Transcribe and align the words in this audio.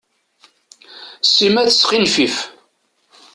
Sima 1.33 1.61
tesxinfif. 1.67 2.35